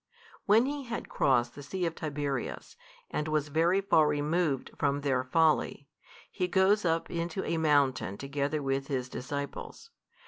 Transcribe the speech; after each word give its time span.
When 0.47 0.65
He 0.65 0.85
had 0.85 1.09
crossed 1.09 1.53
the 1.53 1.61
sea 1.61 1.85
of 1.85 1.93
Tiberias, 1.93 2.75
and 3.11 3.27
was 3.27 3.49
very 3.49 3.81
far 3.81 4.07
removed 4.07 4.71
from 4.75 5.01
their 5.01 5.23
folly, 5.23 5.89
He 6.31 6.47
goes 6.47 6.85
up 6.85 7.11
into 7.11 7.45
a 7.45 7.57
mountain 7.57 8.17
together 8.17 8.63
with 8.63 8.87
His 8.87 9.09
disciples. 9.09 9.91